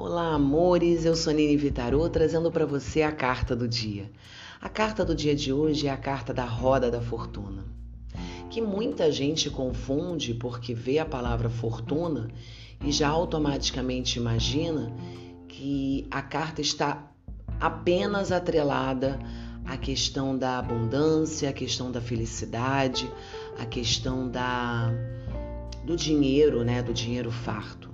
[0.00, 1.04] Olá, amores.
[1.04, 4.08] Eu sou Nini Vitarô, trazendo para você a carta do dia.
[4.60, 7.64] A carta do dia de hoje é a carta da roda da fortuna,
[8.48, 12.28] que muita gente confunde porque vê a palavra fortuna
[12.80, 14.94] e já automaticamente imagina
[15.48, 17.10] que a carta está
[17.58, 19.18] apenas atrelada
[19.64, 23.10] à questão da abundância, à questão da felicidade,
[23.58, 24.92] à questão da
[25.84, 27.87] do dinheiro, né, do dinheiro farto.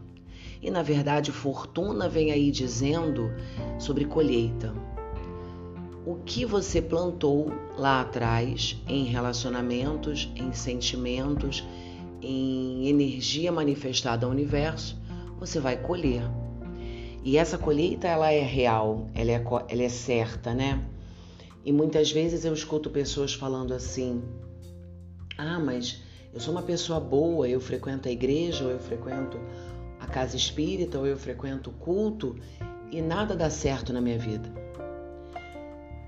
[0.65, 3.31] E na verdade, fortuna vem aí dizendo
[3.79, 4.73] sobre colheita.
[6.07, 11.63] O que você plantou lá atrás em relacionamentos, em sentimentos,
[12.23, 14.99] em energia manifestada ao universo,
[15.39, 16.23] você vai colher.
[17.23, 20.83] E essa colheita ela é real, ela é, ela é certa, né?
[21.63, 24.23] E muitas vezes eu escuto pessoas falando assim:
[25.37, 26.03] ah, mas
[26.33, 29.39] eu sou uma pessoa boa, eu frequento a igreja, ou eu frequento
[30.05, 32.37] a casa espírita ou eu frequento o culto
[32.91, 34.53] e nada dá certo na minha vida.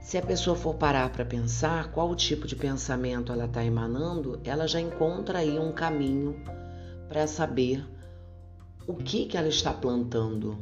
[0.01, 4.69] Se a pessoa for parar para pensar qual tipo de pensamento ela está emanando, ela
[4.69, 6.37] já encontra aí um caminho
[7.09, 7.85] para saber
[8.87, 10.57] o que, que ela está plantando.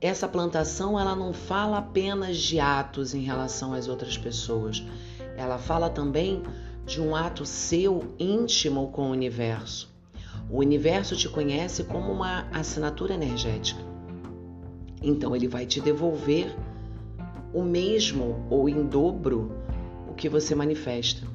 [0.00, 4.84] Essa plantação ela não fala apenas de atos em relação às outras pessoas,
[5.36, 6.42] ela fala também
[6.84, 9.95] de um ato seu íntimo com o universo.
[10.48, 13.80] O universo te conhece como uma assinatura energética.
[15.02, 16.54] Então ele vai te devolver
[17.52, 19.52] o mesmo ou em dobro
[20.08, 21.26] o que você manifesta.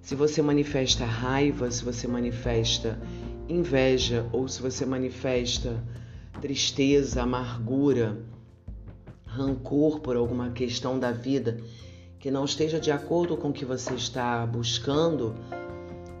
[0.00, 3.00] Se você manifesta raiva, se você manifesta
[3.48, 5.82] inveja ou se você manifesta
[6.40, 8.18] tristeza, amargura,
[9.24, 11.58] rancor por alguma questão da vida
[12.18, 15.34] que não esteja de acordo com o que você está buscando,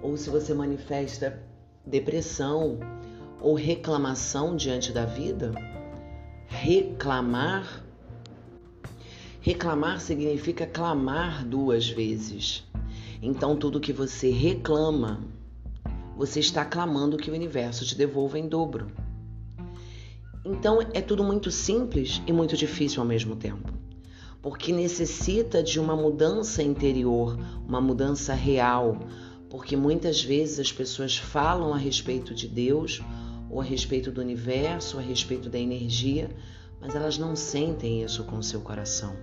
[0.02, 1.42] ou se você manifesta
[1.86, 2.78] depressão
[3.40, 5.52] ou reclamação diante da vida?
[6.46, 7.84] Reclamar.
[9.40, 12.64] Reclamar significa clamar duas vezes.
[13.20, 15.20] Então, tudo que você reclama,
[16.16, 18.90] você está clamando que o universo te devolva em dobro.
[20.44, 23.72] Então, é tudo muito simples e muito difícil ao mesmo tempo,
[24.42, 28.98] porque necessita de uma mudança interior, uma mudança real,
[29.54, 33.00] porque muitas vezes as pessoas falam a respeito de Deus,
[33.48, 36.28] ou a respeito do universo, ou a respeito da energia,
[36.80, 39.14] mas elas não sentem isso com o seu coração.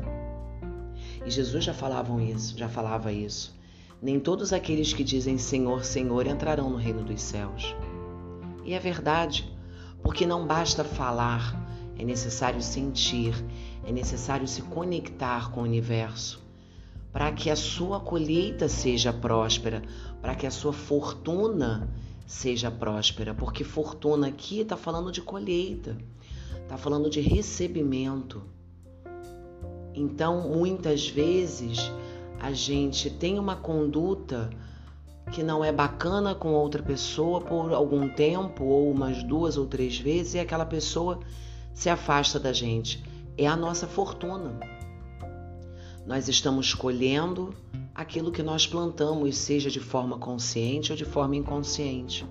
[1.25, 3.53] E Jesus já falavam isso, já falava isso.
[4.01, 7.75] Nem todos aqueles que dizem Senhor, Senhor entrarão no reino dos céus.
[8.63, 9.53] E é verdade,
[10.01, 13.33] porque não basta falar, é necessário sentir,
[13.85, 16.41] é necessário se conectar com o universo
[17.11, 19.81] para que a sua colheita seja próspera,
[20.21, 21.89] para que a sua fortuna
[22.25, 25.97] seja próspera, porque fortuna aqui está falando de colheita,
[26.63, 28.41] está falando de recebimento.
[29.93, 31.91] Então, muitas vezes
[32.39, 34.49] a gente tem uma conduta
[35.31, 39.99] que não é bacana com outra pessoa por algum tempo, ou umas duas ou três
[39.99, 41.19] vezes, e aquela pessoa
[41.73, 43.03] se afasta da gente.
[43.37, 44.59] É a nossa fortuna.
[46.11, 47.55] Nós estamos colhendo
[47.95, 52.25] aquilo que nós plantamos, seja de forma consciente ou de forma inconsciente.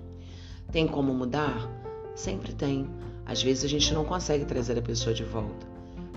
[0.70, 1.66] Tem como mudar?
[2.14, 2.86] Sempre tem.
[3.24, 5.66] Às vezes a gente não consegue trazer a pessoa de volta,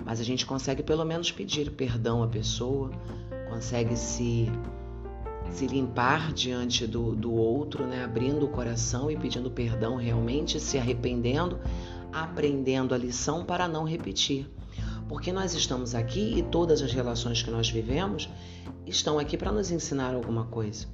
[0.04, 2.92] mas a gente consegue pelo menos pedir perdão à pessoa,
[3.50, 4.52] consegue se
[5.50, 8.04] se limpar diante do, do outro, né?
[8.04, 11.58] abrindo o coração e pedindo perdão realmente, se arrependendo,
[12.12, 14.52] aprendendo a lição para não repetir.
[15.08, 18.30] Porque nós estamos aqui e todas as relações que nós vivemos
[18.86, 20.88] estão aqui para nos ensinar alguma coisa.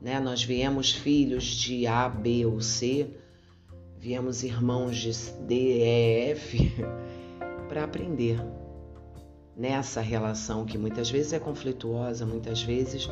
[0.00, 0.20] Né?
[0.20, 3.10] Nós viemos filhos de A, B ou C,
[3.98, 5.12] viemos irmãos de
[5.46, 6.72] D, E, F
[7.68, 8.38] para aprender
[9.56, 13.08] nessa relação que muitas vezes é conflituosa, muitas vezes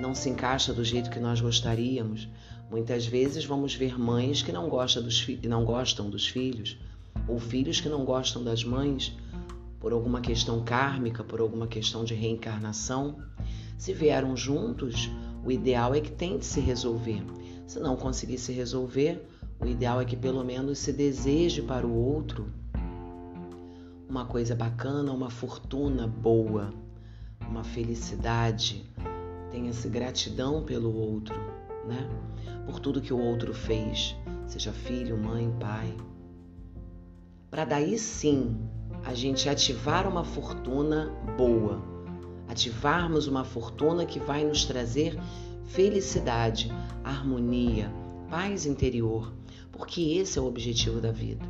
[0.00, 2.28] não se encaixa do jeito que nós gostaríamos.
[2.70, 6.78] Muitas vezes vamos ver mães que não gostam dos, não gostam dos filhos,
[7.28, 9.16] ou filhos que não gostam das mães,
[9.80, 13.16] por alguma questão kármica, por alguma questão de reencarnação.
[13.78, 15.10] Se vieram juntos,
[15.44, 17.22] o ideal é que tente se resolver.
[17.66, 19.24] Se não conseguir se resolver,
[19.60, 22.46] o ideal é que pelo menos se deseje para o outro
[24.08, 26.72] uma coisa bacana, uma fortuna boa,
[27.48, 28.84] uma felicidade.
[29.50, 31.36] Tenha-se gratidão pelo outro,
[31.86, 32.08] né?
[32.64, 34.16] Por tudo que o outro fez,
[34.46, 35.94] seja filho, mãe, pai.
[37.56, 38.54] Para daí sim
[39.02, 41.06] a gente ativar uma fortuna
[41.38, 41.82] boa,
[42.46, 45.18] ativarmos uma fortuna que vai nos trazer
[45.64, 46.70] felicidade,
[47.02, 47.90] harmonia,
[48.28, 49.32] paz interior,
[49.72, 51.46] porque esse é o objetivo da vida.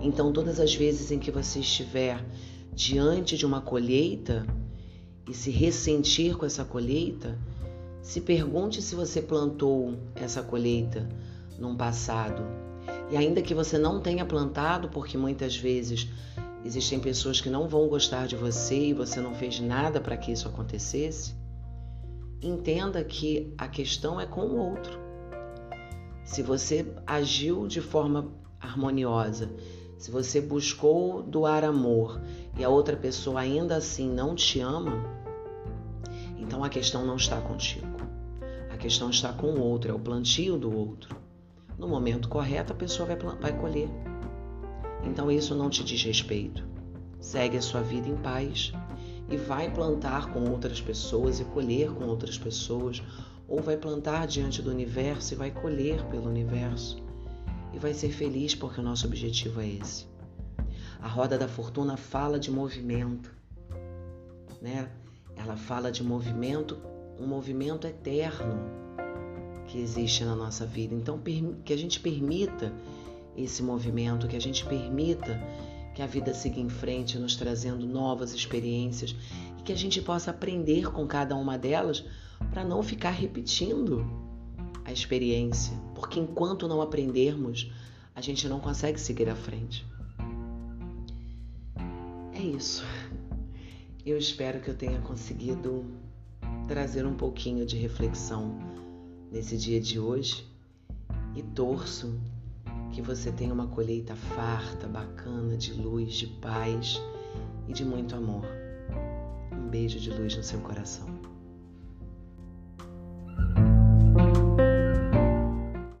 [0.00, 2.24] Então, todas as vezes em que você estiver
[2.72, 4.46] diante de uma colheita
[5.28, 7.36] e se ressentir com essa colheita,
[8.02, 11.08] se pergunte se você plantou essa colheita
[11.58, 12.71] num passado.
[13.12, 16.08] E ainda que você não tenha plantado, porque muitas vezes
[16.64, 20.32] existem pessoas que não vão gostar de você e você não fez nada para que
[20.32, 21.34] isso acontecesse,
[22.40, 24.98] entenda que a questão é com o outro.
[26.24, 29.50] Se você agiu de forma harmoniosa,
[29.98, 32.18] se você buscou doar amor
[32.58, 35.04] e a outra pessoa ainda assim não te ama,
[36.38, 37.94] então a questão não está contigo.
[38.70, 41.21] A questão está com o outro, é o plantio do outro.
[41.82, 43.88] No momento correto, a pessoa vai, vai colher.
[45.02, 46.64] Então isso não te diz respeito.
[47.18, 48.72] Segue a sua vida em paz
[49.28, 53.02] e vai plantar com outras pessoas e colher com outras pessoas,
[53.48, 57.02] ou vai plantar diante do universo e vai colher pelo universo
[57.72, 60.06] e vai ser feliz porque o nosso objetivo é esse.
[61.00, 63.34] A roda da fortuna fala de movimento,
[64.60, 64.88] né?
[65.34, 66.78] Ela fala de movimento,
[67.18, 68.81] um movimento eterno
[69.72, 70.94] que existe na nossa vida.
[70.94, 71.18] Então,
[71.64, 72.70] que a gente permita
[73.34, 75.40] esse movimento, que a gente permita
[75.94, 79.16] que a vida siga em frente, nos trazendo novas experiências
[79.58, 82.04] e que a gente possa aprender com cada uma delas
[82.50, 84.06] para não ficar repetindo
[84.84, 87.72] a experiência, porque enquanto não aprendermos,
[88.14, 89.86] a gente não consegue seguir à frente.
[92.34, 92.84] É isso.
[94.04, 95.86] Eu espero que eu tenha conseguido
[96.68, 98.71] trazer um pouquinho de reflexão
[99.32, 100.46] nesse dia de hoje
[101.34, 102.20] e torço
[102.92, 107.00] que você tenha uma colheita farta, bacana, de luz, de paz
[107.66, 108.44] e de muito amor.
[109.50, 111.11] Um beijo de luz no seu coração.